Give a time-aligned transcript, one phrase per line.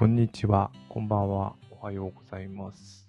[0.00, 3.06] こんにちは、こんばんは、おはようございます。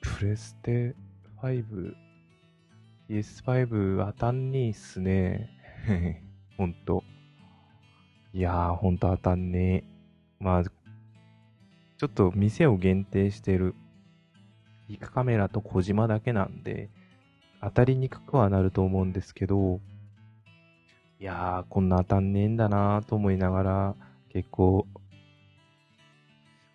[0.00, 0.96] プレステ
[1.40, 1.94] 5、
[3.08, 5.48] PS5 当たんねえっすね。
[6.58, 7.04] ほんと。
[8.32, 9.84] いやー、ほんと当たんねえ。
[10.40, 13.76] まあ、ちょっと店を限定してる、
[14.88, 16.90] ビッグカメラと小島だけなんで、
[17.60, 19.80] 当たりにくくはなると思うんですけど、
[21.20, 23.94] いやー、こんな当たんねえんだなーと思いながら、
[24.32, 24.86] 結構、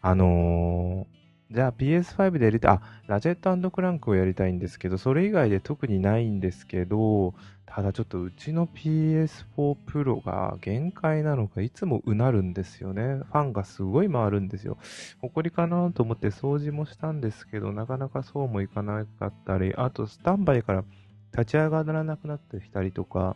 [0.01, 7.33] あのー、じゃあ PS5 でやりたい、あ、ラジェットクランクをやりたいんですけど、それ以外で特にないんですけど、
[7.65, 13.01] ただちょっとうちの PS4 Pro が限界なのか、いつもうなるんですよね。
[13.03, 14.77] ファンがすごい回るんですよ。
[15.21, 20.83] 埃かなと思って掃除もしたんですけど、なかなかそうもいかなかったり、あとスタンバイから
[21.31, 23.35] 立ち上がらなくなってきたりとか、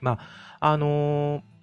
[0.00, 0.18] ま
[0.60, 1.55] あ、あのー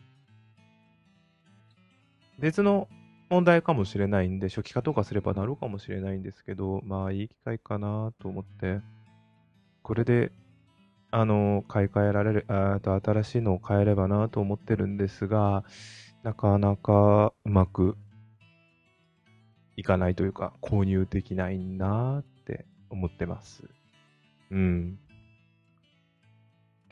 [2.39, 2.87] 別の
[3.29, 8.81] 問題かもしれないんで、初期化とかすればなるかもしれないんですけど、まあいい機会かなと思って、
[9.81, 10.31] これで、
[11.11, 15.63] あの、買い替えられる、あと新しいのを買えればなと思ってるんですが、
[16.23, 17.97] なかなかうまく
[19.75, 23.63] いかないというか、購入できないなって思ってます。
[24.51, 24.99] うん。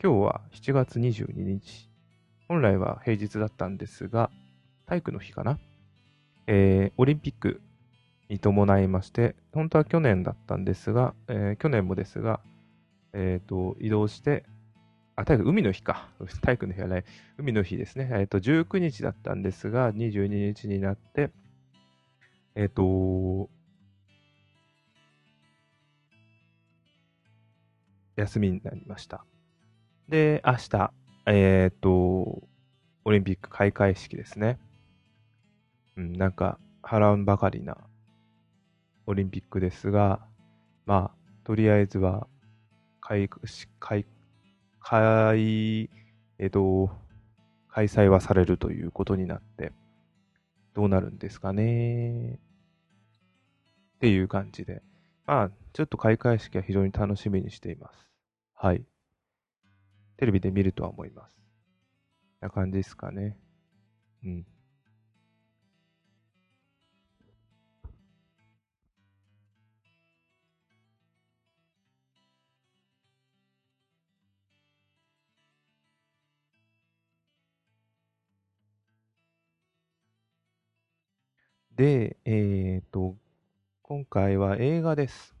[0.02, 1.88] 今日は7月22日。
[2.48, 4.30] 本来は平日だったんですが、
[4.92, 5.58] 体育の日かな？
[6.46, 7.62] えー、オリンピック
[8.28, 12.40] に伴いまして、本当は去年だったんですが、えー去年もですが、
[13.14, 14.44] えっ、と、移動して、
[15.16, 16.10] あ、体育、海の日か。
[16.42, 17.04] 体育の日はない。
[17.38, 18.10] 海の日ですね。
[18.12, 21.30] えっ、と、19日だったんですが、22日になって、
[22.54, 23.48] えっ、と、
[28.16, 29.24] 休みになりました。
[30.10, 30.92] で、明日、
[31.24, 32.42] えっ、と、
[33.04, 34.58] オリンピック開会式ですね。
[35.96, 37.76] うん、なんか、波乱ばかりな
[39.06, 40.26] オリンピックですが、
[40.86, 42.26] まあ、とりあえずは、
[43.00, 43.28] 開、
[43.78, 44.06] 開、
[44.80, 45.90] 開、
[46.38, 46.90] えっと、
[47.68, 49.72] 開催はされるということになって、
[50.74, 52.38] どうなるんですかね。
[53.96, 54.82] っていう感じで。
[55.26, 58.10] まあ、ちょっと開会式は非常に楽しみにしています。
[58.54, 58.84] はい。
[60.16, 61.36] テレビで見るとは思います。
[62.40, 63.38] な感じですかね。
[64.24, 64.46] うん。
[81.76, 83.16] で、えっと、
[83.82, 85.34] 今回は映画です。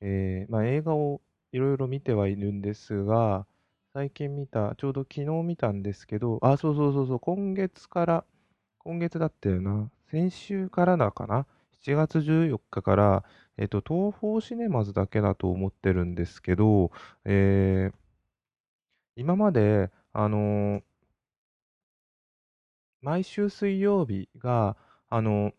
[0.00, 1.20] えーまあ、映画を
[1.52, 3.46] いろいろ見てはいるんですが、
[3.92, 8.24] 最近見た、ちょうど昨日見たんですけど、あ、そうそうそうそう、今月から、
[8.78, 13.24] 今月だったよな、先週からだかな、7月14日から、
[13.58, 16.92] えっと、東宝シネマズだけだと思ってるんですけど、
[17.24, 18.00] えー
[19.16, 20.82] 今まで、あのー
[23.02, 24.74] 毎週水曜日が、
[25.10, 25.52] あの、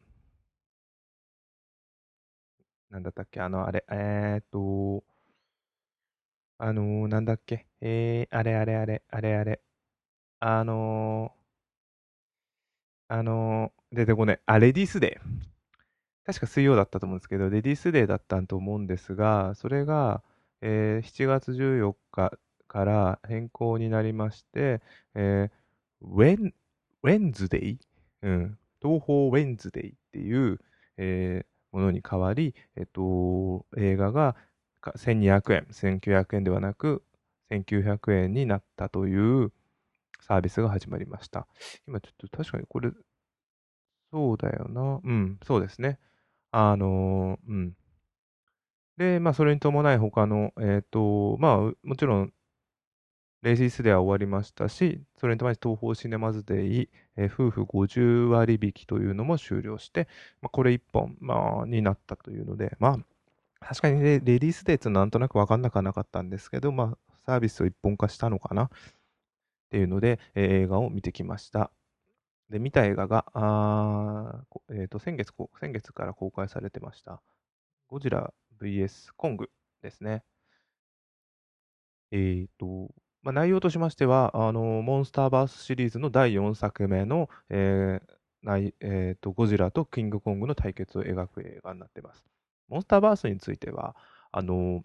[2.89, 5.03] なんだったっけ、あの、あれ、えーっと、
[6.59, 9.61] あのーなんだっけ、えー、あれあれあれ、あれあれ、
[10.39, 15.41] あのーあのー出てこねえ、あ、レディースデー。
[16.25, 20.23] 確か水曜だったと思うんですけど、レディースデーだったと思うんですが、それが、
[20.61, 24.81] えー7月14日から変更になりまして、
[25.15, 25.51] えー
[26.01, 26.53] ウェン、
[27.03, 27.79] ウェンズデイ
[28.23, 28.57] うん。
[28.81, 30.59] 東宝ウェンズデイっていう、
[30.97, 34.35] えーものに変わり、えっと、映画が
[34.97, 37.01] 1200円、1900円ではなく、
[37.49, 39.15] 1900円になったとい
[39.45, 39.53] う
[40.21, 41.47] サービスが始まりました。
[41.87, 42.91] 今ちょっと確かにこれ、
[44.11, 44.99] そうだよな。
[45.03, 45.99] うん、そうですね。
[46.51, 47.77] あのーうん。
[48.97, 52.33] で、まあ、それに伴い他の、えっと、まあ、もちろん、
[53.41, 60.07] レジスでは終わりましたし、それに伴い東宝シネマズデイ、えー夫婦50割引きというのも終了して、
[60.41, 62.99] まあ、これ1本、まあ、になったというので、ま
[63.61, 68.69] あ、確かにレディースデーってなんとなく分かんなくなかったんですけど、まあ、サービスを一本化したのかなっ
[69.69, 71.71] ていうので、えー映画を見てきました。
[72.49, 77.21] で、見た映画が、あえーと、先月、先月から公開されてました。
[77.87, 79.49] ゴジラ VS コング
[79.81, 80.23] ですね。
[82.11, 82.93] えーと、
[83.23, 92.23] まあ、内容としましては、あの、モンスターバースシリーズの第4作目の、えーないえーと、ゴジラとキングコングの対決を描く映画になっています。
[92.67, 93.95] モンスターバースについては、
[94.31, 94.81] あの、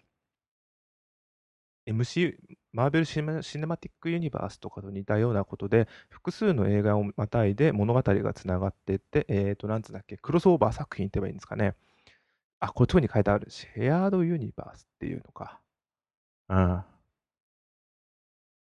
[1.87, 2.35] MC、
[2.73, 11.75] マーベルシネシネマティックユニバースとかと似たようなことで、複数の映画をまたいで物語がつながっていって、えっ、ー、と、なんつうんだっけ、クロスオーバー作品って言えばいいんですかね。
[12.59, 13.49] あ、こっちに書いてある。
[13.49, 15.61] シェアードユニバースっていうのか。
[16.49, 16.83] うん。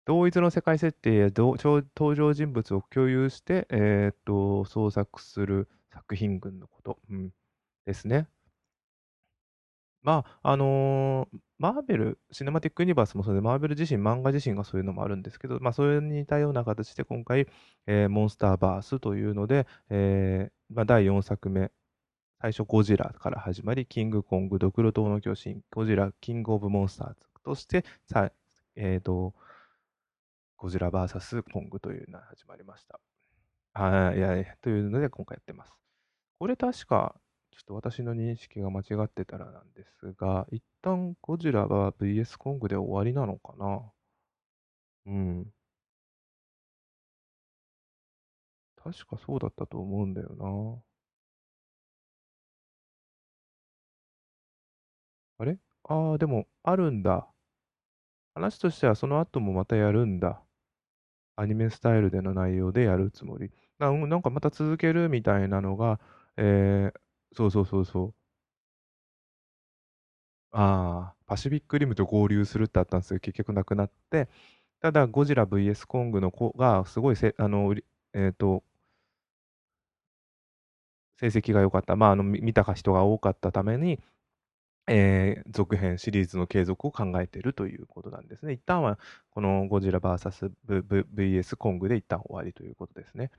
[0.08, 7.31] 同一の世界設定や登場人物を共有して、えっ、と、創作する作品群のこと、うん、
[7.84, 8.26] ですね。
[10.02, 17.46] まあ、あのー、マーベル、シネマティックユニバースもそうで、マーベル自身、漫画自身がそういうのもあるんですけど、まあ、それに似たような形で今回、
[17.87, 21.70] えー、モンスターバースというので、えー、まあ、第4作目、
[22.40, 28.32] 最初ゴジラから始まり、キングコング、ドクロ島の巨神、ゴジラ、キングオブモンスターズとして、さ
[28.78, 29.34] えっ、ー、と、
[30.58, 32.99] ゴジラ VS コングというのが始まりました。
[33.75, 35.72] はい、いや、というので今回やってます。
[36.40, 37.14] これ確か、
[37.52, 43.93] ちょっと私の認識が間違ってたらなんですが、一旦ゴジラは VS コングで終わりなのかな？
[45.06, 45.52] うん。
[48.76, 50.82] 確かそうだったと思うんだよな。
[55.40, 55.58] あれ？
[55.84, 57.28] ああ、でも、あるんだ。
[58.34, 60.43] 話としてはその後もまたやるんだ。
[61.40, 63.50] アニメスタイルでの内容でやるつもり。
[63.79, 66.00] ななんかまた続けるみたいなのが、
[66.37, 67.00] えー、
[67.37, 68.14] そうそうそうそう。
[70.52, 74.29] ああ、パシフィックリムと合流するってあったんですけど、結局なくなって、
[74.81, 77.75] ただ、ゴジラ VS コングの子が、すごいせ、あの、
[78.14, 78.64] えっ、と、
[81.17, 84.00] 成績が良かった、まあ、あの、見た人が多かったために、
[84.88, 88.55] えー、続編シリーズの継続を考えているということなんですね。
[88.55, 88.99] 一旦は
[89.31, 93.31] このゴジラ VSVS コングで一旦終わりということですね。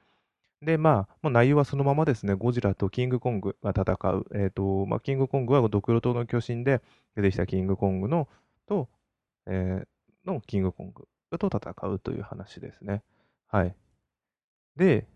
[0.62, 4.26] で、まあ、もう内容はそのままですね、ゴジラとキングコングが戦う。
[4.34, 6.82] えっ、ー、と、まあ、キングコングはドクロ島の巨神で
[7.16, 8.28] 出てきたキングコングの
[8.68, 8.90] と、
[9.48, 11.08] えー、のキングコング
[11.38, 13.04] と戦うという話ですね。
[13.48, 13.76] はい。
[14.76, 15.08] で、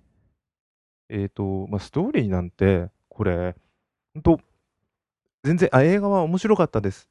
[1.10, 3.56] えっ、ー、と、まあ、ストーリーなんて、これ、
[4.14, 4.40] 本当
[5.44, 7.10] 全然、あ、映画は面白かったです。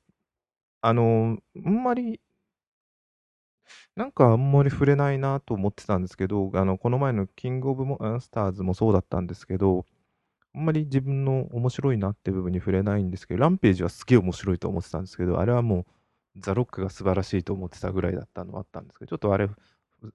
[0.82, 2.20] あの、あんまり、
[3.96, 9.86] なんかあんまり触れないなと思ってたんですけど、あの、この前のキングオブモンスターズもそうだったんですけど、
[10.54, 19.48] あんまり自分の面白いなって部分に触れないんですけど、ランページはすげえ面白いと思ってたんですけど、あれはもう、ザ・ロックが素晴らしいと思ってたぐらいだったのはあったんですけど、ちょっとあれ、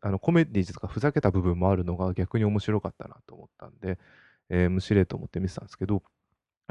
[0.01, 3.97] あのコメディーとかふざけた部分もあるのが逆に面白かったなと思ったんで、
[4.49, 6.03] えー、無視例と思って見てたんですけど、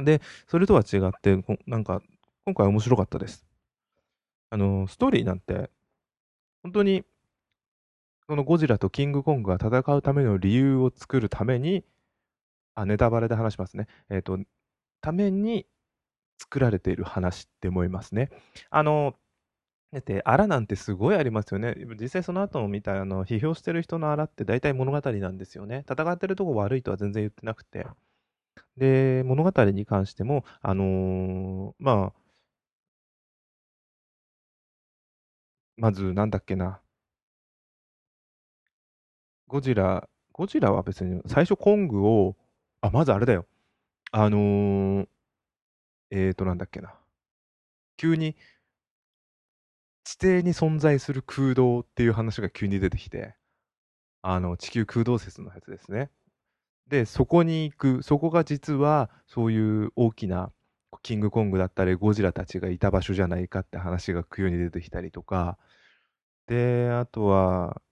[0.04, 2.02] で、それとは違って、なんか、
[2.44, 3.46] 今回面白かったです。
[4.50, 5.70] あの、ストーリーなんて、
[6.62, 7.04] 本当に、
[8.28, 11.84] このゴジラとキングコングが戦うための理由を作るために、
[12.74, 13.86] あ、ネタバレで話しますね。
[14.10, 14.38] えっ、ー、と、
[15.00, 15.66] ために
[16.38, 18.30] 作られている話って思いますね。
[18.70, 19.14] あの、
[19.92, 21.74] だって、あらなんてすごいありますよね。
[22.00, 25.84] 実際その後も見た、あの、批評してる人のあらって大体物語なんですよね。
[25.90, 27.86] 戦ってるとこ悪いとは全然言ってなくて。
[28.76, 32.20] で、物語に関しても、あの、まあ、
[35.78, 36.82] まずなんだっけな。
[39.48, 42.36] ゴジラ、ゴジラは別に最初コングを、
[42.80, 43.46] あ、まずあれだよ。
[44.12, 45.08] あのー、
[46.10, 46.94] えーと、なんだっけな。
[47.96, 48.36] 急に
[50.04, 53.34] 地底に存在する空洞っていう話が急に出てきて、
[54.22, 56.10] あの、地球空洞説のやつですね。
[56.88, 60.52] で、そこに行く、そこが実はそういう大きな
[61.02, 65.58] キングコングだったりゴジラたちがいた場所じゃないかって話が急に出てきたりとか、
[66.46, 67.82] で、あとは、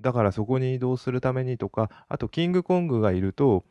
[0.00, 3.64] だからそこに移動するためにとか、あとキングコングがいると、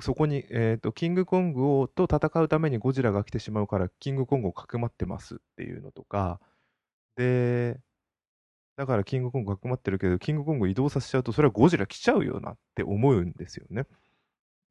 [0.00, 6.38] そこに、えっ、ー、と、キングコングをと戦うためにゴジラが来てしまうから、キングコングをかくまってますっていうのとか、
[7.16, 7.80] で、
[8.76, 13.86] だからキングコングかくまってるけど、キングコング移動させちゃうと、それはゴジラ来ちゃうよなって思うんですよね。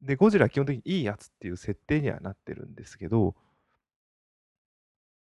[0.02, 3.34] で、ゴジラ基本的にいいやつっていう設定にはなってるんですけど、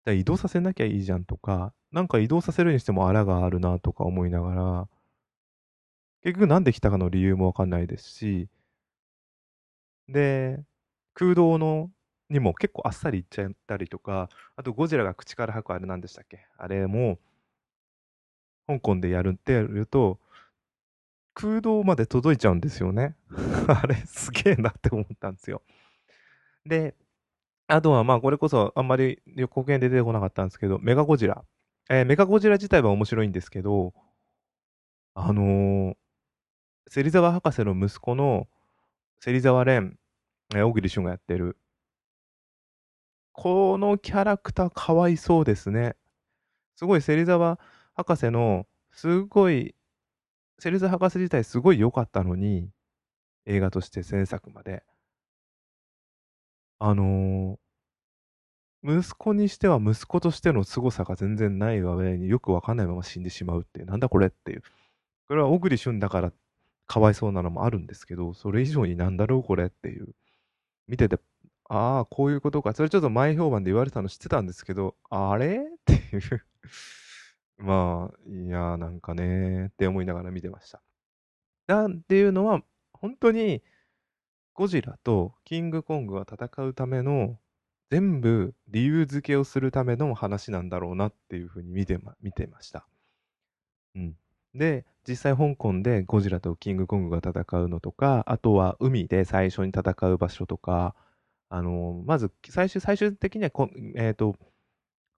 [0.06, 4.88] 移動させなきゃいいじゃんとか、なんか移動させるにしてもあらがあるなとか思いながら、
[6.22, 8.48] 結局なんで来たかの理由もわかんないですし、
[10.08, 10.64] で、
[11.14, 11.90] 空洞の
[12.30, 16.46] にも結構あっさりいっちゃったりとか、あとゴジラが口から吐くあれなんでしたっけ？
[16.58, 17.18] あれも、
[18.66, 20.19] 香港でやるってやると、
[21.35, 23.16] 空洞まで届いちゃうんですよね。
[23.69, 25.62] あれ、すげえなって思ったんですよ。
[26.66, 26.95] で、
[27.66, 31.45] あとはまあ、これこそあんまり予告編で出てこなかったんですけど、メガゴジラ。
[31.88, 33.95] えー、メガゴジラ自体は面白いんですけど、
[35.14, 35.97] あのー、
[36.88, 38.49] 芹沢博士の息子の
[39.21, 39.97] 芹沢蓮、
[40.54, 41.57] え、小栗旬がやってる。
[43.33, 45.97] このキャラクターかわいそうですね。
[46.76, 47.59] すごい芹沢
[47.94, 49.75] 博士の、すごい、
[50.58, 52.70] セルズ博士自体すごい良かったのに、
[53.46, 54.84] 映画として前作まで。
[56.78, 64.62] あのー、息子にしては息子としての凄さが全然ない上によくわかんないまま死んでしまうっていう、なんだこれっていう。
[65.28, 66.32] これは小栗旬だから
[66.87, 70.14] かわいそうなのもあるんですけど、それ以上になんだろうこれっていう。
[70.88, 71.18] 見てて、
[71.68, 72.72] ああ、こういうことか。
[72.72, 75.58] それちょっと前評判で言われたの知ってたんですけど、あれ？
[75.58, 76.42] っていう
[77.62, 80.83] まあ、いや、なんかねって思いながら見てました。
[81.69, 83.62] なんていうのは、本当に、
[84.54, 87.38] ゴジラとキングコングが戦うための、
[87.90, 92.87] 全部理由付けをするための話なんだろうなっていうふうに見てま、見てました。
[93.95, 94.16] うん。
[94.54, 100.95] で、実際香港でゴジラとキングコングが戦うのとか、あとは海で最初に戦う場所とか、
[101.49, 104.37] あの、まず最終、最終的にはこ、えっ、ー、と、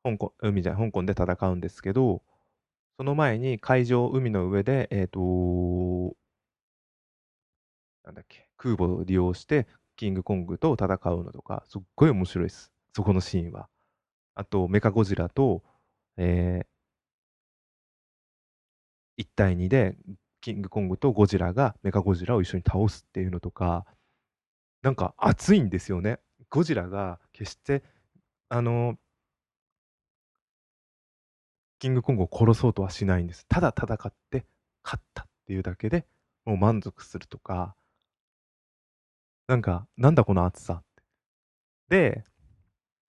[0.03, 2.23] 香港、海じゃ香港で戦うんですけど、
[2.97, 6.17] その前に海上、海の上で、えっ、ー、と、
[8.05, 12.73] なんだっけ、空母を利用して、キングコングと戦うのとか、すっごい面白いです。
[12.95, 13.69] そこのシーンは。
[14.35, 15.63] あと、メカゴジラと、
[16.17, 19.97] えー、1対2で、
[20.41, 23.87] キングコングとゴジラがメカゴジラを一緒に倒すっていうのとか、
[24.83, 26.21] なんか熱いんですよね。
[26.51, 27.83] ゴジラが決して、
[28.51, 28.99] あの、
[31.78, 33.47] キングコングを殺そうとはしないんです。
[33.49, 34.45] ただ戦って
[34.83, 36.07] 勝ったっていうだけで
[36.45, 37.75] もう満足するとか、
[39.47, 41.02] なんか、なんだこの熱さって。
[41.88, 42.25] で、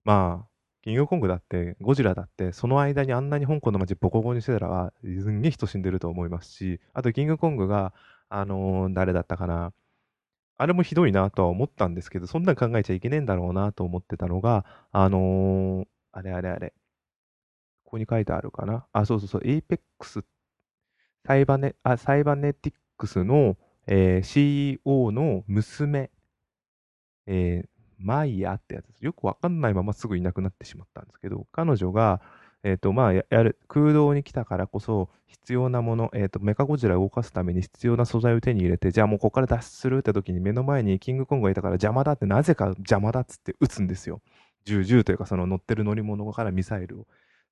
[0.04, 0.50] まあ、
[0.84, 7.94] キングコングだって、ゴジラだって、その間にあんなに香港の街ボコボコにしてたら、すんげえ人死んでると思いますし、あとキングコングが、
[8.30, 9.74] あのー、誰だったかな。
[10.58, 16.74] あれもひどいなとは思ったんですけど、そんなん考えちゃいけねえんだろうなと思ってたのが、あのー、あれあれあれ。
[17.96, 18.86] ここに書いてあるかな？
[18.92, 20.22] あ、そうそうそう、エイペックス、
[21.26, 23.56] サイバネ、あ、サイバネティックスの、
[23.88, 26.12] えー、CEO の娘、
[27.26, 29.06] えー、マイヤってやつです。
[29.06, 32.20] よくわかんないまますぐいなくなってしまったんですけど、彼女が、
[32.64, 44.20] えっ、ー、と、まあや、る、空洞に来たからこそ必要なもの、えっ、ー、と、メカゴジラを動かすために必要な素材を手に入れて、じゃあもうここから脱出するって時に目の前にキングコングがいたから邪魔だって、なぜか邪魔だっつって撃つんですよ。
[44.66, 47.08] 銃銃というかその乗ってる乗り物からミサイルを。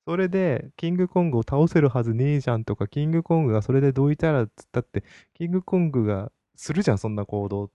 [0.07, 7.72] それで、キングコングを倒せるはずねえじゃんとか、キングコングがそれでどういたらっつったって、キングコングがするじゃん、そんな行動。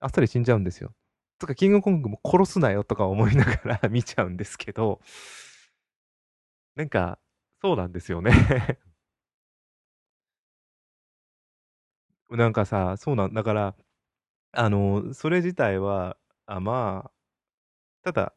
[0.00, 0.92] あっさり死んじゃうんですよ。
[1.38, 5.00] とか、キングコングも殺すなよとか思いながら 見ちゃうんですけど、
[6.76, 7.18] なんか、
[7.62, 8.32] そうなんですよね
[12.30, 13.76] なんかさ、そうなん、だから、
[14.52, 17.12] あの、それ自体は、あ、まあ、
[18.04, 18.34] ただ、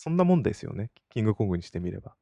[0.00, 0.90] そんなもんですよね。
[1.10, 2.14] キングコングにしてみれば。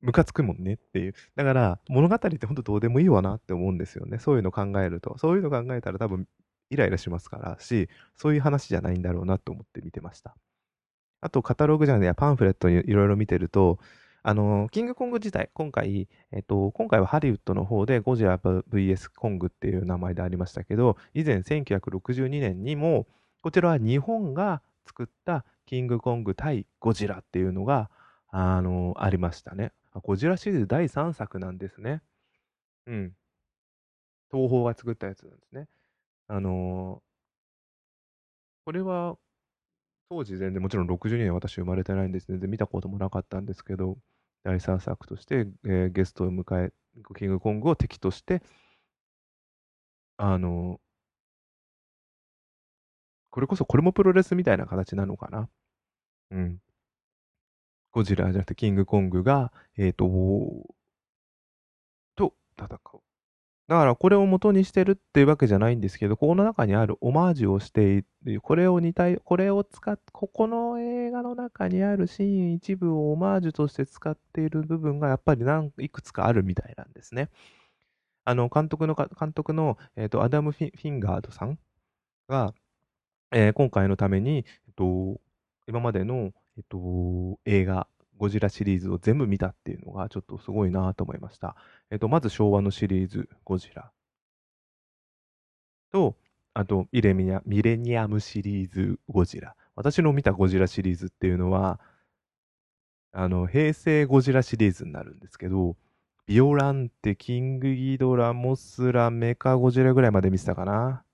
[0.00, 1.14] ムカつくもんねっていう。
[1.34, 4.20] だから、物語ってほんとどうでもいいわなって思うんですよね。
[4.20, 5.18] そういうの考えると。
[5.18, 6.28] そういうの考えたら多分
[6.70, 10.36] イライラしますからし、そういう話じゃないんだろうなと思って見てました。
[11.20, 13.80] あと、カタログじゃないや、パンフレットにいろいろ見てると、
[14.22, 23.08] あの、キングコング自体、今回、えっと、今回はハリウッドの方でゴジラ VS コングっていう名前でありましたけど、以前1962年にも、
[23.42, 27.90] こちらは日本が作ったキングコング対ゴジラっていうのが、
[28.28, 29.72] あの、ありましたね。
[29.94, 32.02] ゴジラシリーズ第3作なんですね。
[32.86, 33.12] うん。
[34.30, 35.68] 東宝が作ったやつなんですね。
[36.28, 37.02] あの
[38.64, 39.18] これは、
[40.08, 42.26] 当時全然もちろん62年私生まれてないんです。
[42.28, 43.98] 全然見たこともなかったんですけど、
[44.44, 46.72] 第3作として、えー、ゲストを迎え、
[47.16, 48.42] キングコングを敵として、
[50.16, 50.80] あの
[53.32, 55.48] これこそこれもプロレスみたいな形なのかな。
[56.30, 56.58] うん。
[57.90, 60.06] ゴジラじゃなくてキングコングが、えっ、ー、と、
[62.14, 63.00] と戦う。
[63.68, 77.30] だからこれを元にしてるっていうわけじゃないんですけど、ここの中にあるオマージュをしている、これを似た、これを使っ、ここの映画の中にあるシーン一部をオマージュとして使っている部分がやっぱり何、いくつかあるみたいなんですね。
[78.24, 81.58] あの、監督の、監督の、えっ、ー、と、アダム・フィンガードさん
[82.28, 82.54] が、
[83.32, 85.20] えー、今回のために、えっと、
[85.66, 87.86] 今までの、えっと、映画、
[88.18, 91.56] ゴジラシリーズを全部見たっていうのがちょっとすごいなと思いました。
[91.90, 93.90] えっと、まず昭和のシリーズ、ゴジラ。
[95.90, 96.16] と、
[96.54, 99.56] あとミレニア、ミレニアムシリーズ、ゴジラ。
[99.74, 101.80] 私の見たゴジラシリーズっていうのは、
[103.12, 105.76] あの、平成ゴジラシリーズになるんですけど、
[106.26, 111.04] ビオランテ、キングギドラ、モスラ、メカゴジラぐらいまで見てたかな。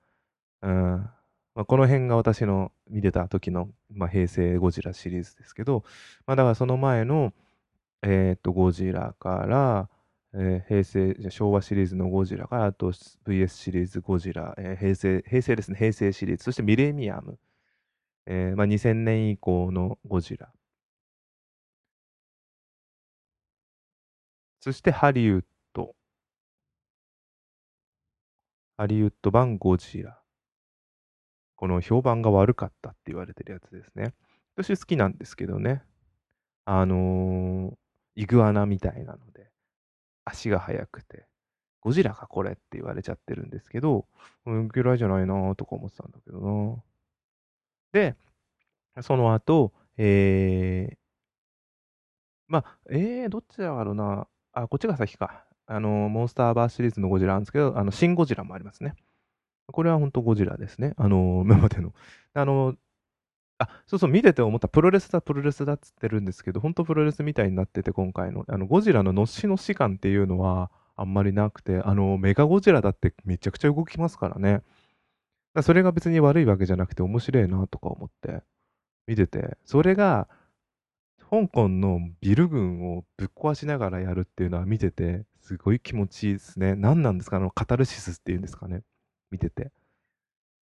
[0.63, 1.11] うん。
[1.59, 5.83] まあ、この辺が私の見てた時の、まあ、平成ゴジラシリーズですけど、
[6.25, 7.35] まあ、だからその前の、
[8.03, 9.91] えっと、ゴジラから、
[10.35, 17.39] えー平成、昭和シリーズのゴジラから、あと VS シリーズゴジラ、えー平成、平成ですね、平成シリーズ、そしてミレニアム、
[18.27, 20.53] えーまあ、2000年以降のゴジラ、
[24.61, 25.97] そしてハリウッド、
[28.79, 30.18] ハリウッド版ゴジラ。
[31.59, 34.15] この評判が悪かったって言われてるやつですね。
[34.57, 35.83] 私好きなんですけどね。
[36.65, 37.75] あのー
[38.19, 39.49] イグアナみたいなので、
[40.25, 41.29] 足が速くて、
[41.81, 44.07] ゴジラかこれって言われちゃってるんですけど、
[44.45, 46.83] 嫌いじゃないなとか思ってたんだけどな
[47.93, 48.17] で、
[49.03, 50.97] その後、えー、
[52.49, 54.27] まあ、えー、どっちだろうな。
[54.53, 55.45] あ、こっちが先か。
[55.67, 58.97] あの、モンスターバーシリーズのゴジラなんですけど、あの、シン・ゴジラもありますね。
[59.73, 60.95] これは本当ゴジラですね。
[60.97, 61.93] あの、 今までの。
[62.35, 62.75] あの、
[63.59, 64.69] あ、そうそう、見てて思った。
[64.69, 68.45] プロレスだ、プロレスだっつってるんですけど、本当プロレスみたいになってて、今回の。
[68.49, 74.63] あの、ゴジラののしのし感っていうのは、あんまりなくて、あの、メガゴジラだってめちゃくちゃ動きますからね。
[75.55, 78.43] だそれが別に悪いわけじゃなくて面白いなとか思って
[79.09, 80.29] 見てて、それが
[81.31, 86.75] 香港のビル群をぶっ壊しながらやるっていうのは見てて、すごい気持ちいいですね。
[86.77, 87.37] 何なんですか？
[87.39, 88.83] あの、カタルシスっていうんですかね。
[89.31, 89.71] 見てて。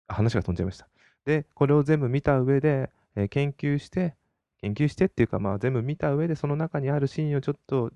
[0.09, 0.89] 話が飛んじゃいました。
[1.25, 4.15] で、これを全部見た上で、えー研究して、
[4.61, 7.91] 研究してっていうか、まあ全部見た上で、その中にあるシーンをちょっと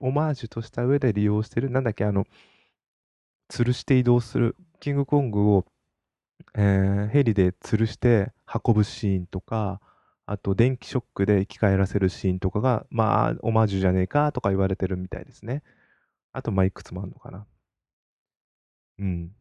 [0.00, 1.70] オマージュとした上で利用してる。
[1.70, 2.26] なんだっけ、あの、
[3.48, 4.56] 吊るして移動する。
[4.80, 5.66] キングコングを、
[6.54, 8.32] えーヘリで吊るして
[8.64, 9.80] 運ぶシーンとか、
[10.26, 15.62] あと電気ショックで生き返らせるシーンとかが、まあ、オマージュじゃねえかとか言われてるみたいですね。
[16.32, 17.46] あと、まあ、いくつもあるのかな。
[18.98, 19.34] うん。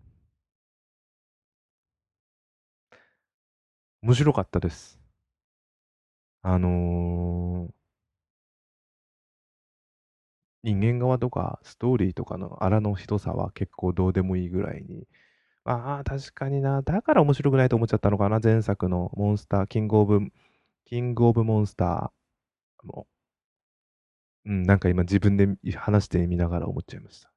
[4.03, 4.99] 面白かったです。
[6.43, 7.73] あのー
[10.63, 15.07] 人間側とかストーリーとかの荒のひどさは結構どうでもいいぐらいに。
[15.65, 16.81] ああ、確かにな。
[16.83, 18.39] だから面白くないと思っちゃったのかな。
[18.41, 20.21] 前作のモンスター、キングオブ、
[20.85, 23.07] キングオブモンスターも。
[24.45, 27.31] うん、なんか今自分で話してみながら思っちゃいました。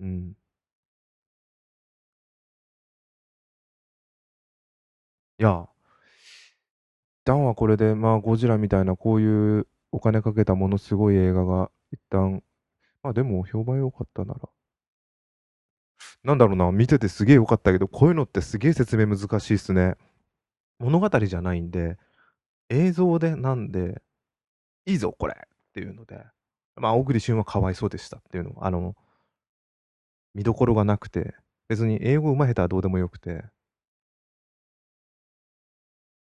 [0.00, 0.34] うん。
[5.38, 5.68] いや、
[7.24, 12.42] 旦はこれで、まあ、ゴジラみたいなこういうお金かけたものすごい映画が一旦、
[13.02, 14.48] まあでも評判良かったなら。
[16.22, 19.94] なんだろうな、見ててすげえ良かったけど、こういうのってすげえ説明難しいっすね。
[20.78, 21.98] 物語じゃないんで、
[22.70, 24.02] 映像でなんで、
[24.86, 26.24] いいぞ、これっていうので、
[26.76, 28.96] まあ、小栗旬はかわいそうでしたっていうのあの、
[30.34, 31.34] 見どころがなくて、
[31.68, 33.44] 別に英語上手い下手はどうでもよくて、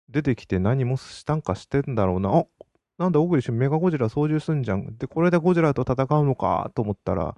[0.08, 2.30] 出てきて何もしたんかしてんだろうな。
[2.30, 2.46] あ
[2.98, 4.96] なんだ、小栗旬メガゴジラ操縦すんじゃん。
[4.98, 7.36] で、これでゴジラと戦うのかと思ったら、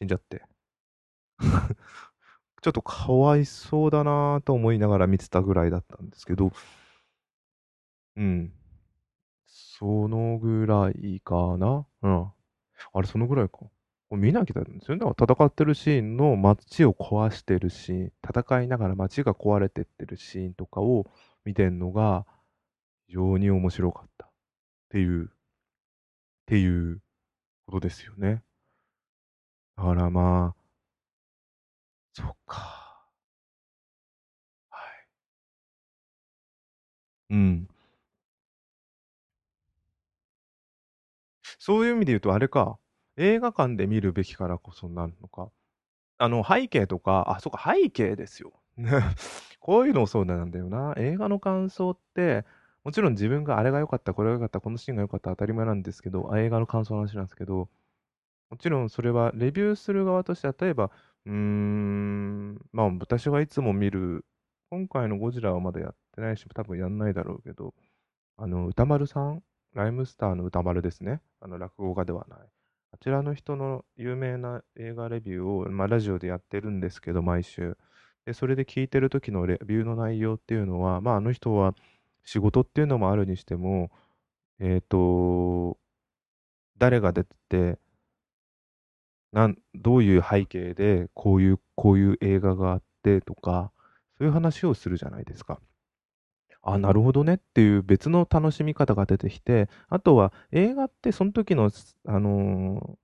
[0.00, 0.42] 死んじゃって。
[2.62, 6.52] ちょっとかわいそうだなと思いながら見てたぐらいだったんですけど、
[8.16, 8.52] うん。
[9.46, 11.86] そのぐらいかな。
[12.02, 12.32] うん。
[12.92, 13.58] あれ、そのぐらいか。
[14.10, 15.06] 見なきゃだんですよね。
[15.20, 21.06] 戦ってるシーンの街を壊してるシーン、戦いながら街が壊れてってるシーンとかを
[21.46, 22.26] 見てんのが
[23.08, 24.30] 非常に面白かったっ
[24.90, 25.28] ていう、っ
[26.46, 27.00] ていう
[27.66, 28.42] ことですよね。
[29.76, 30.66] だからまあ、
[32.14, 33.06] そっか。
[34.70, 35.06] はい。
[37.30, 37.68] うん。
[41.58, 42.78] そういう意味で言うとあれか、
[43.16, 45.50] 映画館で見るべきからこそなるのか。
[46.18, 48.52] あの、背景とか、あ、そうか、背景ですよ。
[49.66, 50.94] こういうのもそうなんだよな。
[50.96, 52.44] 映画の感想って、
[52.84, 57.68] もちろん自分があれが良かった、これが良かった、このシーンが良かった当たり前なんですけど、映画の感想の話なんですけど、
[58.48, 60.92] もちろんそれはレビューする側として、例えば、
[61.26, 64.24] うーん、まあ私がいつも見る、
[64.70, 67.74] 今回のゴジラはまだやってないし、多分やんないだろうけど、
[68.36, 69.42] あの、歌丸さん、
[69.74, 71.22] ライムスターの歌丸ですね。
[71.40, 72.38] あの、落語家ではない。
[72.92, 77.76] あちらの人の有名な映画レビューを、まあ、ラジオでやってるんですけど、毎週。
[78.26, 81.74] で、それで聞いてる時のレビューの内容っていうのは、まあ、あの人は
[82.24, 83.90] 仕事っていうのもあるにしても、
[84.60, 85.78] えっと、
[86.78, 87.78] 誰が出てて、
[89.32, 93.72] なん、どういう背景で、こういう、こういう映画があってとか、
[94.18, 95.60] そういう話をするじゃないですか。
[96.62, 101.70] あ、なるほどねっていう別の楽しみ方が出てきて、あとは映画ってその時の、
[102.06, 102.98] あの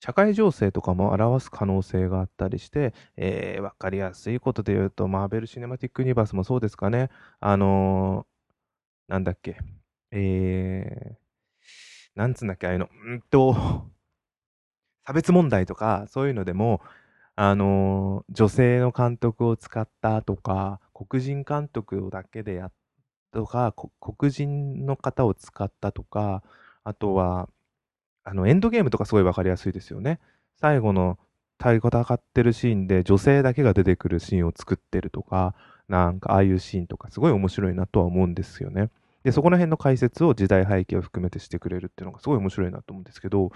[0.00, 7.10] 社会情勢とかも表す可能性があったりして、えー、わかりやすいことで言うと、マーベル・シネマティック・ユニバースもそうですかね。
[7.40, 8.30] あのー
[9.10, 9.56] なんだっけ。
[10.12, 11.16] えー、
[12.14, 13.54] なんつんだっけ、ああいうの、うんと、
[15.04, 16.80] 差別問題とか、そういうのでも、
[17.34, 22.72] あの、女性の監督を使ったとか、黒人監督だけでやっ
[23.32, 26.44] たとか、黒人の方を使ったとか、
[26.84, 27.48] あとは、
[28.30, 30.20] あの、エンドゲームとかすごいわかりやすいですよね。
[30.60, 31.18] 最後の
[31.58, 35.56] 対戦ってるシーンで女性だけが出てくるシーンを作ってるとか、
[35.88, 38.90] なんかああいうシーンとかすごい面白いなとは思うんですよね。
[39.24, 43.50] で、そこら辺の解説を時代背景を含めてしてくれるっていうのがすごい面白いなと思うんですけど、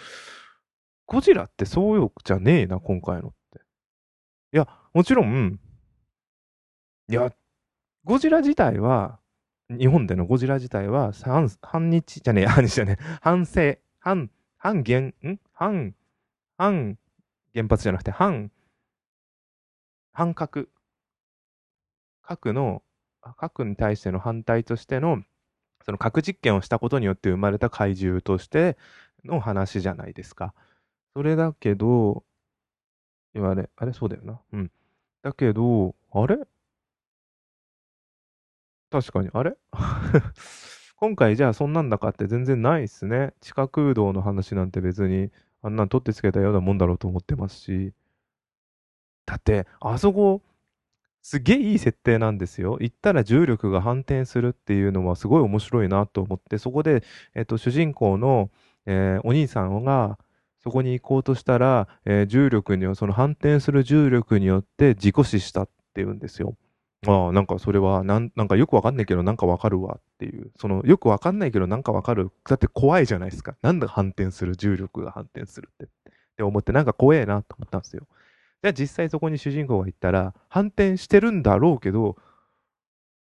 [1.07, 3.61] ゴジラってそうよじゃねえな、今回のって。
[4.53, 5.61] いや、もちろん、
[7.09, 7.33] いや、
[8.03, 9.21] ゴジラ自体は、
[9.71, 11.13] 日本でのゴジラ自体は、
[11.63, 14.31] 反、日じゃねえ、反日じゃねえ、反省、反、
[14.65, 15.39] 反原、ん？
[15.53, 15.95] 反、
[16.57, 16.97] 反
[17.55, 18.51] 原発じゃなくて、反、
[20.15, 20.71] 反核。
[22.23, 22.83] 核の、
[23.37, 25.23] 核に対しての反対としての、
[25.85, 28.79] その核実験をしたことによって生まれた怪獣として
[29.23, 30.55] の話じゃないですか。
[31.15, 32.25] それだけど、
[33.35, 34.41] 言われ、あれそうだよな。
[34.55, 34.71] うん。
[35.23, 36.39] だけど、あれ？
[38.91, 39.57] 確かに、あれ？
[40.97, 43.35] 今回じゃあそんなんだかって全然ないっすね。
[43.41, 45.31] 地下空洞の話なんて別に
[45.63, 47.93] あんなん取ってつけたようなもんだろうと思ってますし。
[49.27, 50.43] だって、あそこ、
[51.23, 52.77] すげえいい設定なんですよ。
[52.81, 57.03] 行ったら重力が反転するっていうのはすごい面白いなと思って、そこで、
[57.35, 58.51] えっと、主人公の、
[58.87, 60.19] えー、お兄さんが、
[60.63, 66.57] そこに行こうとしたら、えー、重力によ、その反転する重力によって事故死したっていうんですよ。
[67.07, 70.53] ああ、なんかそれは、なん、なんかよくわかんないけど、なんかわかるわっていう。
[70.59, 72.31] その、よくわかんないけど、なんかわかる。
[72.49, 73.57] だって怖いじゃないですか。
[73.63, 75.85] なんで反転する、重力が反転するって。
[75.85, 75.89] っ
[76.37, 78.07] て思って、なんか怖えなと思ったんですよ。
[78.63, 82.17] じゃあ実際そこに主人公が行ったら、反転してるんだろうけど、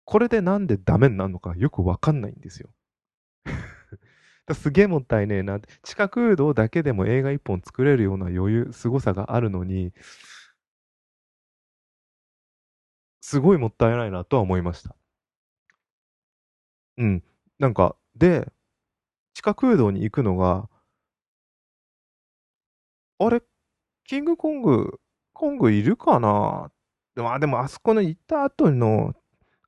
[0.04, 2.70] これでなんでダメになるのかよくわかんないんですよ。
[4.54, 5.60] すげえもったいねえな。
[5.82, 9.92] 地下空洞だけでも映画一本作れるような余裕、凄さがあるのに、
[13.28, 14.96] すごいもったいないなとは思いました。
[16.96, 17.22] うん。
[17.58, 18.50] なんか、で、
[19.34, 20.70] 地下空洞に行くのが、
[23.18, 23.42] あれ、
[24.04, 25.00] キングコング、
[25.32, 26.70] コングいるかな？
[27.16, 29.14] でも、あ、でもあそこの行った後の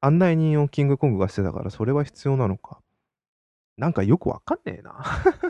[0.00, 2.80] 案内人をキングコングがしてたから、それは必要なのか。
[3.78, 5.04] なんかよくわかんねえな。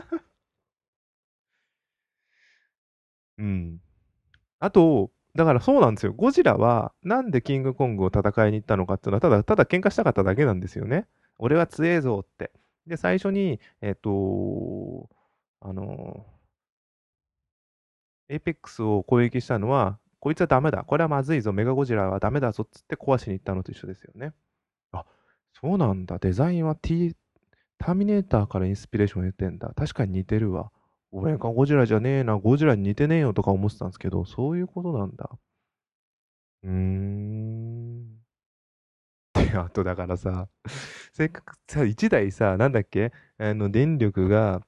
[3.37, 3.79] うん。
[4.59, 6.13] あと、だからそうなんですよ。
[6.13, 11.07] ゴジラは、なんでキングコングを戦いに行ったのかっていうのは、ただ、ただ喧嘩したかっただけなんですよね。
[11.37, 12.51] 俺は強えぞって。
[12.85, 15.09] で、最初に、えっ、と、
[15.61, 16.25] あの、
[18.29, 20.83] エイペックスを攻撃したのは、こいつはダメだ。
[20.83, 21.51] これはまずいぞ。
[21.53, 22.63] メカゴジラはダメだぞ。
[22.63, 24.33] っつって壊しに行ったのと一緒ですよね。
[24.91, 25.05] あ、
[25.53, 26.19] そうなんだ。
[26.19, 27.15] デザインは T、
[27.77, 29.71] ターミネーターからインスピレーションを得てんだ。
[29.75, 30.71] 確かに似てるわ。
[31.13, 35.29] ごめんか、ゴジラじゃねえな、ゴジラに似てねえよとか思ってたんですけど、そういうことなんだ。
[36.63, 38.21] うーん。
[39.33, 40.47] で、 あとだからさ、
[41.13, 44.61] せっかくさ、1台さ、なんだっけあの、電力が、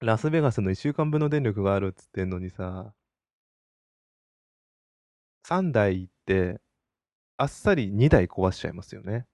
[0.00, 2.94] ラスベガスの1週間分の電力があるっつってんのにさ、
[5.44, 6.60] 3台行って、
[7.38, 9.26] あっさり2台壊しちゃいますよね。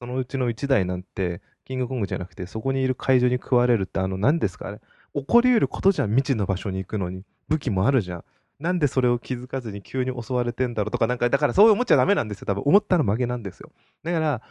[0.00, 4.80] そのうちの1台なんて、キングコングじゃなくて、そこにいる怪獣に食われるって、あの、何ですかあれ？
[5.16, 7.24] 起こり得ることじゃん、未知の場所に行くのに。
[7.48, 8.24] 武器もあるじゃん。
[8.58, 12.46] なんでそれを気づかずに急に襲われてんだろうとか、なんか、だからそう思っちゃダメなんですよ。
[12.46, 13.72] 多分思ったら負けなんですよ。
[14.02, 14.42] だから、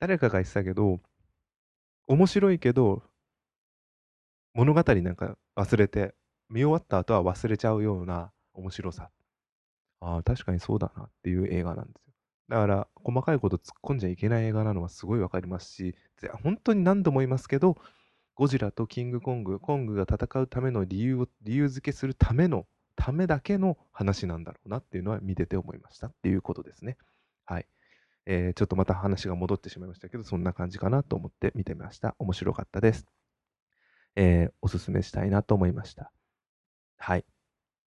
[0.00, 1.00] 誰かが言ってたけど、
[2.08, 3.02] 面白いけど、
[4.54, 6.14] 物語なんか忘れて、
[6.48, 9.10] 見終わった後は忘れちゃうような面白さ。
[10.00, 12.14] ああ、確かにそうだなっていう映画なんですよ。
[12.48, 15.94] だから、細かいこと突っ込んじゃいけない映画なのはすごいわかりますし、
[16.42, 17.76] 本当に何度も言いますけど、
[18.38, 26.98] ゴジラとキングコング、コングが戦うための理由を、理由付けするための、ためだけの話なんだろうなっていうのは見てて思いましたっていうことですね。
[27.46, 27.66] はい。
[28.26, 32.14] えー、ちょっとまた話が戻ってしまいましたけど、そんな感じかなと思って見てみました。
[32.20, 33.06] 面白かったです。
[34.14, 36.12] えー、おすすめしたいなと思いました。
[36.96, 37.24] はい。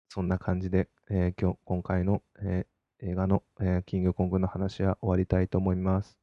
[0.08, 2.66] そんな感じで、えー、今日、今回の、え
[3.02, 6.18] 映画の、えキングコングの話は終わりたいと思います。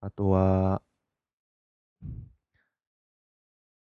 [0.00, 0.82] あとは、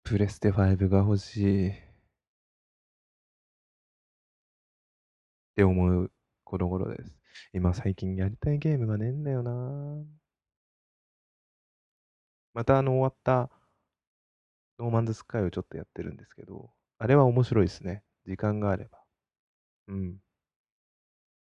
[0.06, 1.70] プレステ5が欲しい。
[1.70, 1.74] っ
[5.56, 6.12] て思う
[6.44, 7.12] この頃です。
[7.54, 9.52] 今最近やりたいゲームがねえんだよな
[12.54, 13.50] またあの終わった
[14.78, 18.04] ノーマンズスカイをちょっとやってるんですけど、あれは面白いですね。
[18.28, 19.00] 時間があれば。
[19.88, 20.18] うん。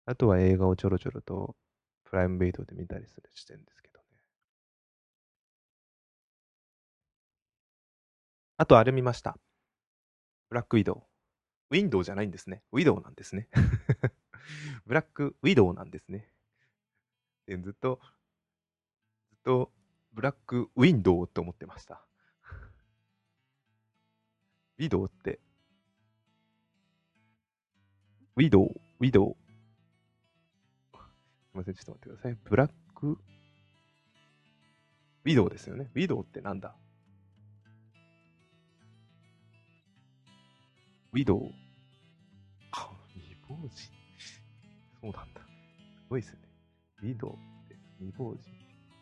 [0.08, 1.56] あとは映画をちょろちょろと
[2.04, 3.85] プライムベイトで見たりするしてるんですけど。
[8.58, 9.38] あとあれ見ました。
[10.50, 11.04] ブラックウィドウ。
[11.72, 12.64] ウィンドウじゃないんですね。
[12.72, 13.50] ウィドウなんですね。
[14.86, 16.32] ブラックウィドウなんですね。
[17.48, 18.00] でずっと、
[19.30, 19.72] ずっと、
[20.14, 22.06] ブラックウィンドウって思ってました。
[24.78, 25.40] ウィドウって、
[28.38, 28.68] ウィドウ、
[29.00, 29.36] ウィドウ。
[30.94, 32.38] すいません、ちょっと待ってください。
[32.44, 35.90] ブラック、ウィドウですよね。
[35.94, 36.76] ウィドウってなんだ？
[41.16, 41.50] ウィドウ。
[42.74, 43.90] あ、未亡人。
[45.02, 45.42] そうなんだ。
[45.96, 46.40] すごいですね。
[47.04, 47.34] ウィドウっ
[47.70, 48.52] て未亡人。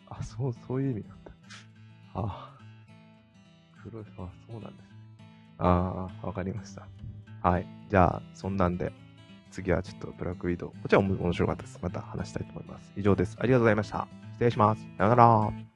[0.10, 1.32] あ、そう、そういう意味なんだ。
[2.14, 2.58] ああ。
[3.82, 4.96] 黒い、あ、そうなんですね。
[5.58, 6.88] ああ、わかりました。
[7.42, 7.66] はい。
[7.90, 8.94] じゃあ、そんなんで、
[9.50, 10.70] 次はちょっとブラックウィドウ。
[10.84, 11.80] こちらも面白かったです。
[11.82, 12.94] また話したいと思います。
[12.96, 13.36] 以上です。
[13.40, 14.08] ありがとうございました。
[14.34, 14.84] 失礼します。
[15.00, 15.73] さよなら。